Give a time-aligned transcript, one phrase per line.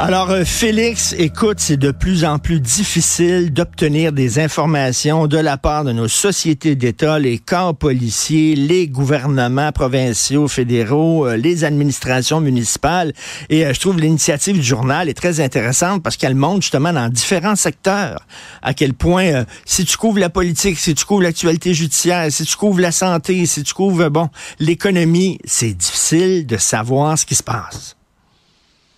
[0.00, 5.56] Alors, euh, Félix, écoute, c'est de plus en plus difficile d'obtenir des informations de la
[5.56, 12.40] part de nos sociétés d'État, les corps policiers, les gouvernements provinciaux, fédéraux, euh, les administrations
[12.40, 13.12] municipales.
[13.50, 17.08] Et euh, je trouve l'initiative du journal est très intéressante parce qu'elle montre justement dans
[17.08, 18.26] différents secteurs
[18.62, 22.56] à quel point, si tu couvres la politique, si tu couvres l'actualité judiciaire, si tu
[22.56, 27.44] couvres la santé, si tu couvres, bon, l'économie, c'est difficile de savoir ce qui se
[27.44, 27.96] passe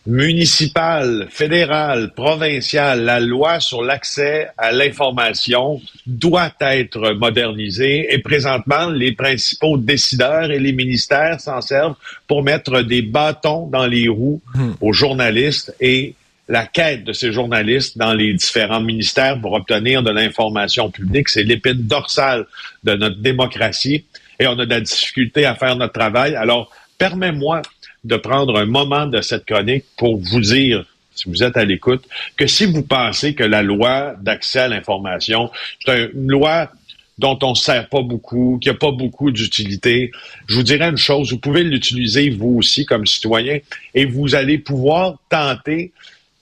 [0.06, 9.12] municipale, fédérale, provinciale, la loi sur l'accès à l'information doit être modernisée et présentement, les
[9.12, 11.97] principaux décideurs et les ministères s'en servent
[12.28, 14.72] pour mettre des bâtons dans les roues hmm.
[14.81, 16.14] aux journalistes et
[16.48, 21.28] la quête de ces journalistes dans les différents ministères pour obtenir de l'information publique.
[21.28, 22.47] C'est l'épine dorsale
[22.84, 24.05] de notre démocratie
[24.38, 26.36] et on a de la difficulté à faire notre travail.
[26.36, 27.62] Alors, permets-moi
[28.07, 32.05] de prendre un moment de cette chronique pour vous dire si vous êtes à l'écoute,
[32.37, 35.51] que si vous pensez que la loi d'accès à l'information,
[35.85, 36.71] c'est une loi
[37.19, 40.11] dont on ne sert pas beaucoup, qui n'a pas beaucoup d'utilité,
[40.47, 43.59] je vous dirais une chose, vous pouvez l'utiliser vous aussi comme citoyen
[43.95, 45.93] et vous allez pouvoir tenter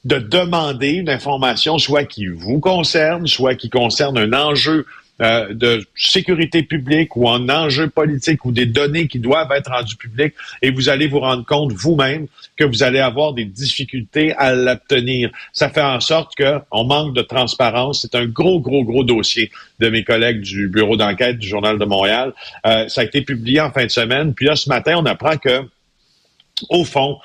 [0.05, 4.85] de demander une information soit qui vous concerne, soit qui concerne un enjeu
[5.23, 9.95] euh, de sécurité publique ou en enjeu politique ou des données qui doivent être rendues
[9.95, 12.27] publiques et vous allez vous rendre compte vous-même
[12.57, 15.31] que vous allez avoir des difficultés à l'obtenir.
[15.53, 18.03] Ça fait en sorte qu'on manque de transparence.
[18.03, 21.85] C'est un gros, gros, gros dossier de mes collègues du bureau d'enquête du Journal de
[21.85, 22.33] Montréal.
[22.67, 24.35] Euh, ça a été publié en fin de semaine.
[24.35, 25.63] Puis là, ce matin, on apprend que
[26.69, 27.19] au fond,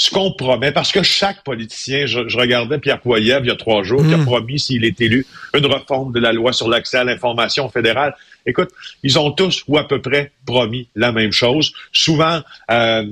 [0.00, 3.82] ce qu'on promet, parce que chaque politicien, je, regardais Pierre Poilievre il y a trois
[3.82, 4.24] jours, qui a hmm.
[4.24, 8.14] promis, s'il est élu, une réforme de la loi sur l'accès à l'information fédérale.
[8.46, 8.70] Écoute,
[9.02, 12.40] ils ont tous ou à peu près promis la même chose, souvent
[12.70, 13.04] euh,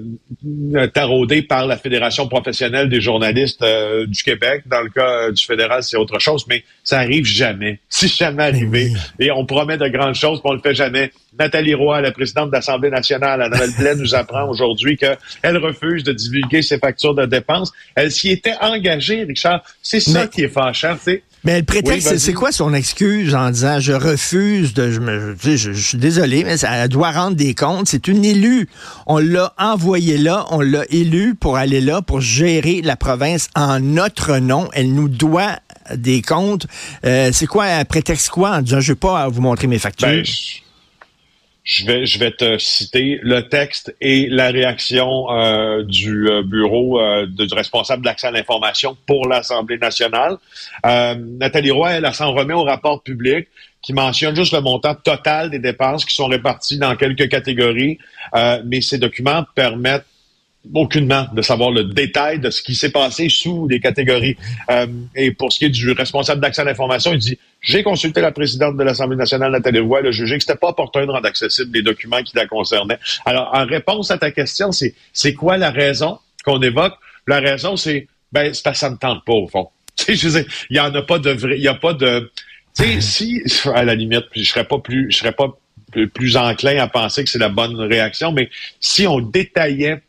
[0.93, 4.63] taraudé par la Fédération professionnelle des journalistes euh, du Québec.
[4.67, 7.81] Dans le cas du fédéral, c'est autre chose, mais ça arrive jamais.
[7.89, 8.93] C'est jamais arrivé.
[9.19, 11.13] Et on promet de grandes choses, mais on le fait jamais.
[11.39, 16.13] Nathalie Roy, la présidente de l'Assemblée nationale à Noël nous apprend aujourd'hui qu'elle refuse de
[16.13, 17.73] divulguer ses factures de dépenses.
[17.95, 19.63] Elle s'y était engagée, Richard.
[19.83, 21.23] C'est ça qui est fâchant, tu sais.
[21.49, 24.91] Mais le prétexte, c'est quoi son excuse en disant je refuse de.
[24.91, 27.89] Je, me, je, suis désolé, mais elle doit rendre des comptes.
[27.89, 28.69] C'est une élue.
[29.07, 33.81] On l'a envoyée là, on l'a élue pour aller là, pour gérer la province en
[33.81, 34.69] notre nom.
[34.75, 35.59] Elle nous doit
[35.95, 36.67] des comptes.
[37.07, 39.79] Euh, c'est quoi un prétexte quoi en disant je ne vais pas vous montrer mes
[39.79, 40.07] factures?
[40.07, 40.27] Ben,
[41.69, 46.99] je vais, je vais te citer le texte et la réaction euh, du euh, bureau
[46.99, 50.39] euh, du responsable de l'accès à l'information pour l'Assemblée nationale.
[50.83, 53.49] Nathalie Roy, elle, elle s'en remet au rapport public
[53.83, 57.99] qui mentionne juste le montant total des dépenses qui sont réparties dans quelques catégories,
[58.65, 60.07] mais ces documents permettent
[60.75, 64.37] aucunement de savoir le détail de ce qui s'est passé sous les catégories.
[64.71, 68.21] Euh, et pour ce qui est du responsable d'accès à l'information, il dit j'ai consulté
[68.21, 71.27] la présidente de l'Assemblée nationale, Nathalie Roy, le jugé que c'était pas opportun de rendre
[71.27, 72.99] accessibles les documents qui la concernaient.
[73.25, 76.95] Alors, en réponse à ta question, c'est c'est quoi la raison qu'on évoque?
[77.27, 79.69] La raison, c'est ben ça ne tente pas au fond.
[79.97, 82.31] Tu sais, il y en a pas de vrai, il y a pas de
[82.77, 83.43] tu sais, si
[83.75, 85.59] à la limite, je serais pas plus, je serais pas
[86.15, 90.03] plus enclin à penser que c'est la bonne réaction, mais si on détaillait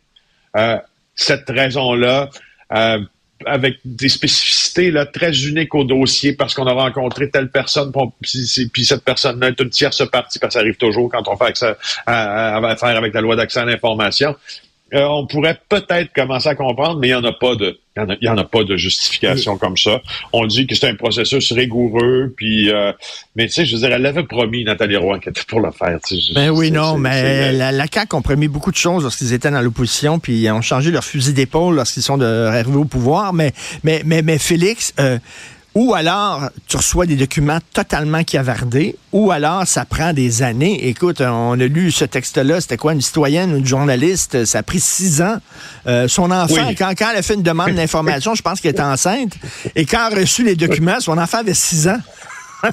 [1.16, 2.30] cette raison-là,
[2.74, 3.00] euh,
[3.46, 8.86] avec des spécificités là, très uniques au dossier parce qu'on a rencontré telle personne, puis,
[8.86, 11.78] cette personne-là est une tierce partie, parce que ça arrive toujours quand on fait ça
[12.06, 14.36] à, à, faire avec la loi d'accès à l'information.
[14.94, 18.18] Euh, on pourrait peut-être commencer à comprendre, mais il n'y en a pas de, il
[18.22, 20.02] y en a, pas de justification comme ça.
[20.34, 22.92] On dit que c'est un processus rigoureux, puis, euh,
[23.36, 25.72] mais tu sais, je veux dire, elle avait promis Nathalie Roy qu'elle était pour le
[25.72, 26.00] faire.
[26.34, 29.62] ben oui, non, mais la, la CAQ ont promis beaucoup de choses lorsqu'ils étaient dans
[29.62, 33.34] l'opposition, puis ils ont changé leur fusil d'épaule lorsqu'ils sont arrivés au pouvoir.
[33.34, 33.52] Mais,
[33.84, 34.94] mais, mais, mais Félix.
[35.00, 35.20] Euh,
[35.76, 40.88] ou alors, tu reçois des documents totalement cavardés, ou alors, ça prend des années.
[40.88, 44.80] Écoute, on a lu ce texte-là, c'était quoi, une citoyenne, une journaliste, ça a pris
[44.80, 45.38] six ans.
[45.88, 48.82] Euh, son enfant, quand, quand, elle a fait une demande d'information, je pense qu'elle était
[48.82, 49.34] enceinte,
[49.76, 52.00] et quand elle a reçu les documents, son enfant avait six ans.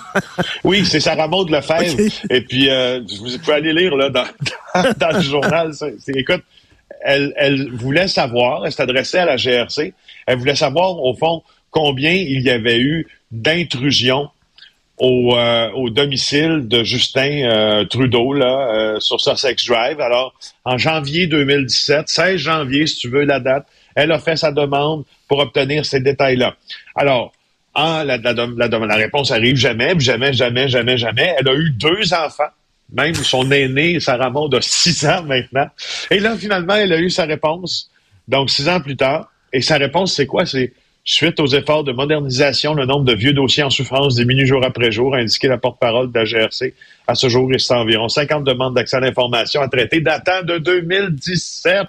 [0.65, 2.01] oui, c'est Sarah Maud Lefebvre.
[2.31, 4.27] Et puis, euh, vous pouvez aller lire là, dans,
[4.97, 5.73] dans, le journal.
[6.09, 6.43] écoute,
[7.05, 9.95] elle, elle voulait savoir, elle s'adressait à la GRC,
[10.27, 11.43] elle voulait savoir, au fond,
[11.77, 14.31] combien il y avait eu d'intrusions
[14.97, 20.01] au, euh, domicile de Justin euh, Trudeau là, euh, sur Sussex Drive.
[20.01, 20.33] Alors,
[20.65, 25.05] en janvier 2017, 16 janvier, si tu veux la date, Elle a fait sa demande
[25.29, 26.57] pour obtenir ces détails-là.
[26.95, 27.33] Alors,
[27.75, 31.35] la, réponse arrive jamais, jamais, jamais, jamais, jamais.
[31.39, 32.53] Elle a eu deux enfants.
[32.91, 35.69] Même son aîné, Sarah Maud, a six ans maintenant.
[36.11, 37.91] Et là, finalement, elle a eu sa réponse.
[38.29, 39.31] Donc, six ans plus tard.
[39.53, 40.47] Et sa réponse, c'est quoi?
[40.47, 40.73] C'est
[41.07, 44.91] suite aux efforts de modernisation, le nombre de vieux dossiers en souffrance diminue jour après
[44.91, 46.75] jour, a indiqué la porte-parole de la GRC.
[47.07, 50.59] À ce jour, il reste environ 50 demandes d'accès à l'information à traiter datant de
[50.59, 51.87] 2017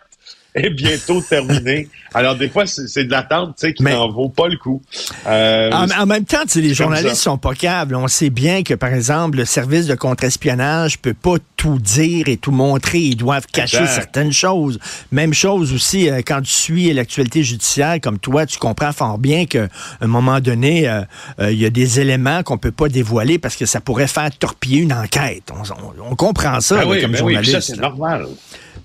[0.63, 1.87] est bientôt terminé.
[2.13, 4.81] Alors, des fois, c'est de l'attente, tu sais, qui n'en vaut pas le coup.
[5.27, 7.95] Euh, en, même temps, les journalistes sont pas câbles.
[7.95, 12.37] On sait bien que, par exemple, le service de contre-espionnage peut pas tout dire et
[12.37, 12.99] tout montrer.
[12.99, 14.79] Ils doivent cacher certaines choses.
[15.11, 19.45] Même chose aussi, euh, quand tu suis l'actualité judiciaire, comme toi, tu comprends fort bien
[19.45, 19.67] qu'à
[20.01, 21.01] un moment donné, euh,
[21.51, 24.79] il y a des éléments qu'on peut pas dévoiler parce que ça pourrait faire torpiller
[24.79, 25.51] une enquête.
[25.99, 27.51] On, comprend ça ben comme ben journaliste.
[27.51, 28.25] ça, c'est normal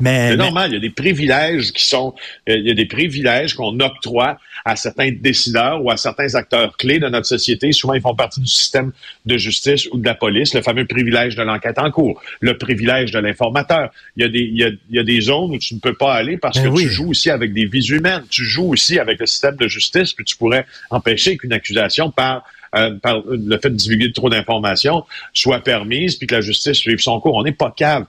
[0.02, 2.14] c'est normal, il y a des privilèges qui sont,
[2.49, 6.76] euh, il y a des privilèges qu'on octroie à certains décideurs ou à certains acteurs
[6.76, 7.72] clés de notre société.
[7.72, 8.93] Souvent, ils font partie du système
[9.26, 10.54] de justice ou de la police.
[10.54, 13.90] Le fameux privilège de l'enquête en cours, le privilège de l'informateur.
[14.16, 15.81] Il y a des, il y a, il y a des zones où tu ne
[15.81, 18.25] peux pas aller parce ben que tu joues aussi avec des vies humaines.
[18.31, 22.44] Tu joues aussi avec le système de justice, puis tu pourrais empêcher qu'une accusation par
[22.74, 25.04] euh, par le fait de divulguer trop d'informations
[25.34, 27.34] soit permise, puis que la justice suive son cours.
[27.34, 28.06] On n'est pas cave,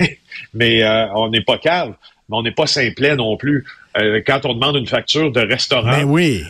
[0.54, 1.92] mais, euh, on n'est pas cave,
[2.30, 3.66] mais on n'est pas simplet non plus.
[3.98, 6.42] Euh, quand on demande une facture de restaurant, ben oui.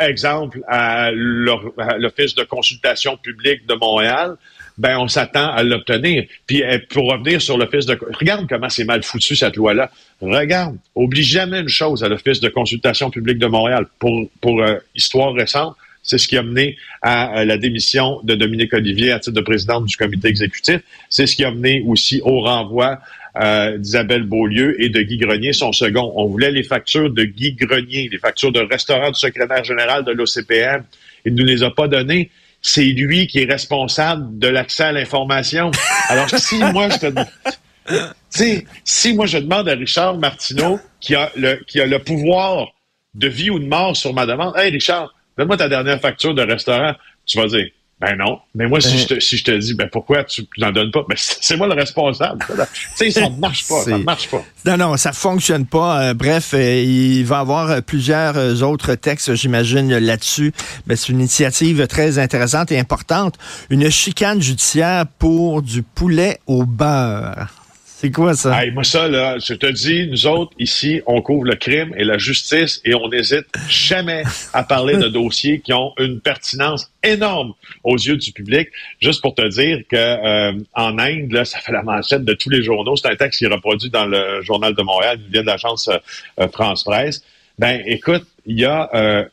[0.00, 4.36] exemple à l'Office de consultation publique de Montréal,
[4.78, 6.24] ben on s'attend à l'obtenir.
[6.46, 7.98] Puis pour revenir sur l'Office de...
[8.18, 9.90] Regarde comment c'est mal foutu cette loi-là.
[10.22, 13.84] Regarde, oublie jamais une chose à l'Office de consultation publique de Montréal.
[13.98, 19.12] Pour, pour histoire récente, c'est ce qui a mené à la démission de Dominique Olivier
[19.12, 20.80] à titre de présidente du comité exécutif.
[21.08, 22.98] C'est ce qui a mené aussi au renvoi
[23.38, 26.12] euh, d'Isabelle Beaulieu et de Guy Grenier, son second.
[26.16, 30.12] On voulait les factures de Guy Grenier, les factures de restaurant du secrétaire général de
[30.12, 30.84] l'OCPM.
[31.24, 32.30] Il ne nous les a pas données.
[32.62, 35.70] C'est lui qui est responsable de l'accès à l'information.
[36.08, 38.64] Alors, si moi, je te...
[38.84, 42.68] si moi, je demande à Richard Martineau, qui a le, qui a le pouvoir
[43.14, 46.42] de vie ou de mort sur ma demande, «Hey, Richard, donne-moi ta dernière facture de
[46.42, 46.92] restaurant.
[47.24, 47.66] Tu vas dire,
[47.98, 48.40] ben non.
[48.54, 50.90] Mais moi, si, ben je, te, si je te dis, ben pourquoi tu n'en donnes
[50.90, 51.02] pas?
[51.08, 52.44] Ben c'est moi le responsable.
[52.46, 52.56] tu
[52.94, 53.80] sais, ça ne marche pas.
[53.80, 54.42] Ça marche pas.
[54.66, 56.02] Non, non, ça fonctionne pas.
[56.02, 60.52] Euh, bref, euh, il va y avoir euh, plusieurs autres textes, j'imagine, là-dessus.
[60.86, 63.36] Mais c'est une initiative très intéressante et importante.
[63.70, 67.59] Une chicane judiciaire pour du poulet au beurre.
[68.00, 68.62] C'est quoi ça?
[68.72, 72.16] moi, ça, là, je te dis, nous autres, ici, on couvre le crime et la
[72.16, 74.22] justice et on n'hésite jamais
[74.54, 77.52] à parler de dossiers qui ont une pertinence énorme
[77.84, 78.70] aux yeux du public.
[79.02, 82.48] Juste pour te dire que euh, en Inde, là, ça fait la manchette de tous
[82.48, 82.96] les journaux.
[82.96, 85.90] C'est un texte qui est reproduit dans le Journal de Montréal, il vient de l'agence
[85.90, 87.22] euh, France Presse.
[87.58, 89.24] Ben, écoute, il y a euh,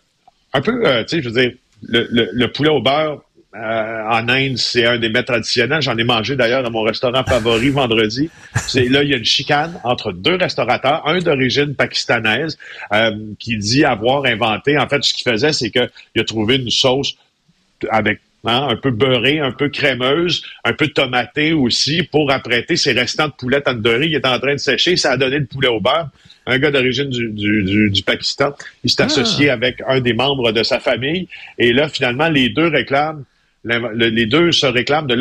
[0.52, 1.54] un peu, tu sais, je veux dire,
[1.84, 3.22] le, le poulet au beurre
[3.58, 5.82] euh, en Inde, c'est un des mets traditionnels.
[5.82, 8.30] J'en ai mangé d'ailleurs dans mon restaurant favori vendredi.
[8.68, 12.58] C'est là, il y a une chicane entre deux restaurateurs, un d'origine pakistanaise
[12.94, 14.78] euh, qui dit avoir inventé.
[14.78, 17.16] En fait, ce qu'il faisait, c'est qu'il a trouvé une sauce
[17.90, 22.92] avec hein, un peu beurrée, un peu crémeuse, un peu tomatée aussi pour apprêter ses
[22.92, 24.08] restants de poulet tandoori.
[24.08, 24.98] Il est en train de sécher.
[24.98, 26.10] Ça a donné le poulet au beurre
[26.48, 28.54] un gars d'origine du, du, du, Pakistan.
[28.84, 29.08] Il s'est ah.
[29.08, 31.28] associé avec un des membres de sa famille.
[31.58, 33.26] Et là, finalement, les deux réclament
[33.64, 35.16] les deux se réclament de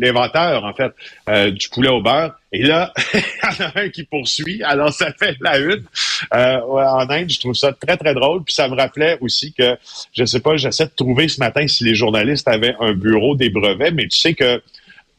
[0.00, 0.92] l'inventeur, en fait,
[1.28, 2.34] euh, du poulet au beurre.
[2.52, 4.62] Et là, il y en a un qui poursuit.
[4.62, 5.84] Alors, ça fait la une.
[6.34, 8.42] Euh, en Inde, je trouve ça très, très drôle.
[8.44, 9.76] Puis ça me rappelait aussi que,
[10.12, 13.50] je sais pas, j'essaie de trouver ce matin si les journalistes avaient un bureau des
[13.50, 14.60] brevets, mais tu sais que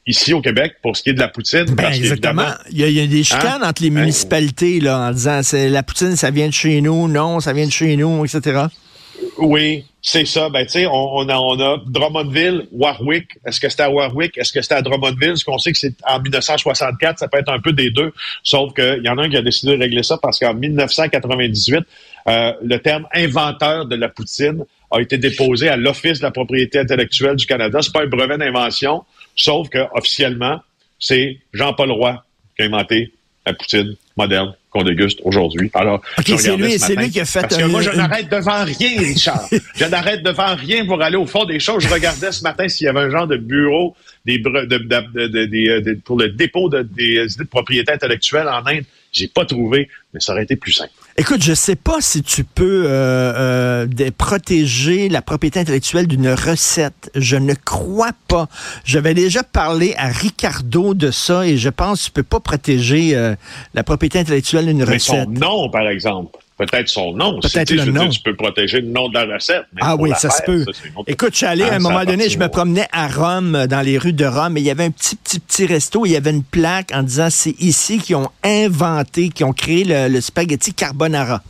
[0.06, 1.66] ici au Québec, pour ce qui est de la poutine.
[1.66, 2.48] Ben, exactement.
[2.72, 3.70] Il y, a, des chicanes hein?
[3.70, 7.40] entre les ben, municipalités là, en disant la poutine, ça vient de chez nous, non,
[7.40, 8.64] ça vient de chez nous, etc.
[9.38, 10.50] Oui, c'est ça.
[10.50, 13.38] Ben, tu sais, on, a, on a Drummondville, Warwick.
[13.46, 14.38] Est-ce que c'était à Warwick?
[14.38, 15.38] Est-ce que c'était à Drummondville?
[15.38, 18.12] Ce qu'on sait que c'est en 1964, ça peut être un peu des deux.
[18.44, 21.84] Sauf qu'il y en a un qui a décidé de régler ça parce qu'en 1998,
[22.28, 26.80] euh, le terme inventeur de la poutine a été déposé à l'Office de la propriété
[26.80, 27.80] intellectuelle du Canada.
[27.82, 29.04] C'est pas un brevet d'invention,
[29.36, 30.60] sauf que officiellement,
[31.00, 32.24] c'est Jean-Paul Roy
[32.56, 33.12] qui a inventé
[33.46, 35.70] la poutine moderne qu'on déguste aujourd'hui.
[35.74, 37.42] Alors, c'est lui, c'est lui qui a fait.
[37.42, 39.48] Parce que moi, je n'arrête devant rien, Richard.
[39.76, 41.84] je n'arrête devant rien pour aller au fond des choses.
[41.84, 46.30] Je regardais ce matin s'il y avait un genre de bureau des, de, pour le
[46.30, 48.86] dépôt de, des idées de propriété intellectuelle en Inde.
[49.14, 50.92] J'ai pas trouvé, mais ça aurait été plus simple.
[51.16, 57.12] Écoute, je sais pas si tu peux euh, euh, protéger la propriété intellectuelle d'une recette.
[57.14, 58.48] Je ne crois pas.
[58.84, 63.16] J'avais déjà parlé à Ricardo de ça et je pense que tu peux pas protéger
[63.16, 63.36] euh,
[63.76, 65.30] la propriété intellectuelle d'une recette.
[65.30, 66.40] Non, par exemple.
[66.58, 67.40] Peut-être son nom.
[67.40, 68.10] Peut-être Si, tu sais, le dire, nom.
[68.10, 69.64] Tu peux protéger le nom de la recette.
[69.74, 70.64] mais Ah oui, ça se peut.
[70.74, 73.56] c'est autre- Écoute, je suis allé à un moment donné, je me promenais à Rome,
[73.56, 76.06] euh, dans les rues de Rome, et il y avait un petit, petit, petit resto.
[76.06, 79.84] Il y avait une plaque en disant c'est ici qu'ils ont inventé, qu'ils ont créé
[79.84, 81.42] le, le spaghetti carbonara.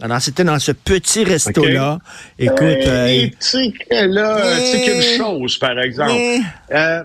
[0.00, 1.98] Alors, c'était dans ce petit resto-là.
[2.38, 5.16] Écoute, Eh, euh, tu sais que là, tu sais qu'une Eh.
[5.18, 6.12] chose, par exemple.
[6.72, 7.02] Euh,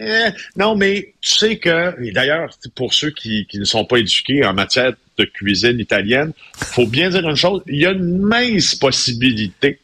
[0.00, 3.98] eh, non, mais tu sais que, et d'ailleurs, pour ceux qui, qui ne sont pas
[3.98, 8.18] éduqués en matière de cuisine italienne, faut bien dire une chose, il y a une
[8.18, 9.78] mince possibilité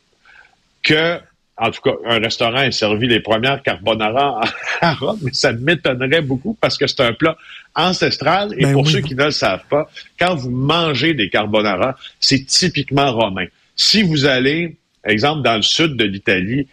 [0.82, 1.18] que,
[1.58, 4.40] en tout cas, un restaurant ait servi les premières carbonara
[4.80, 7.36] à Rome, mais ça m'étonnerait beaucoup parce que c'est un plat
[7.74, 8.54] ancestral.
[8.56, 8.92] Et Ben pour oui.
[8.92, 13.46] ceux qui ne le savent pas, quand vous mangez des carbonara, c'est typiquement romain.
[13.74, 16.66] Si vous allez, exemple, dans le sud de l'Italie,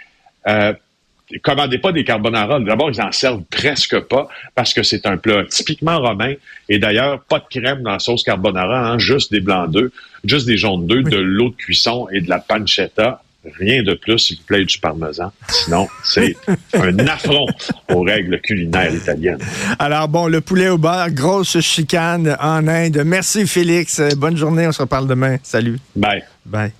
[0.47, 0.73] euh,
[1.43, 2.59] commandez pas des carbonara.
[2.59, 6.33] D'abord, ils en servent presque pas parce que c'est un plat typiquement romain.
[6.69, 9.91] Et d'ailleurs, pas de crème dans la sauce carbonara, hein, juste des blancs d'œufs,
[10.23, 13.21] juste des jaunes d'œufs, de l'eau de cuisson et de la pancetta.
[13.59, 15.33] Rien de plus, s'il vous plaît, du parmesan.
[15.49, 16.33] Sinon, c'est
[16.75, 17.45] un affront
[17.89, 19.39] aux règles culinaires italiennes.
[19.79, 23.03] alors bon, le poulet au beurre, grosse chicane en Inde.
[23.05, 23.99] Merci Félix.
[23.99, 25.37] Euh, Bonne journée, on se reparle demain.
[25.43, 25.77] Salut.
[25.95, 26.23] Bye.
[26.45, 26.73] Bye.